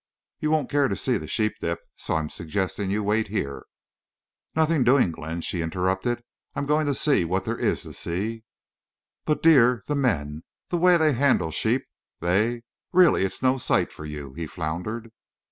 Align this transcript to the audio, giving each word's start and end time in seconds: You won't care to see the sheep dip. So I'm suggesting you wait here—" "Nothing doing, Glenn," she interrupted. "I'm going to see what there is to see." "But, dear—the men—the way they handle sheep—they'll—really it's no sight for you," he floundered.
You 0.39 0.49
won't 0.49 0.67
care 0.71 0.87
to 0.87 0.95
see 0.95 1.19
the 1.19 1.27
sheep 1.27 1.53
dip. 1.61 1.77
So 1.95 2.15
I'm 2.15 2.31
suggesting 2.31 2.89
you 2.89 3.03
wait 3.03 3.27
here—" 3.27 3.67
"Nothing 4.55 4.83
doing, 4.83 5.11
Glenn," 5.11 5.41
she 5.41 5.61
interrupted. 5.61 6.23
"I'm 6.55 6.65
going 6.65 6.87
to 6.87 6.95
see 6.95 7.23
what 7.23 7.45
there 7.45 7.59
is 7.59 7.83
to 7.83 7.93
see." 7.93 8.43
"But, 9.25 9.43
dear—the 9.43 9.95
men—the 9.95 10.77
way 10.77 10.97
they 10.97 11.13
handle 11.13 11.51
sheep—they'll—really 11.51 13.23
it's 13.23 13.43
no 13.43 13.59
sight 13.59 13.93
for 13.93 14.05
you," 14.07 14.33
he 14.33 14.47
floundered. 14.47 15.11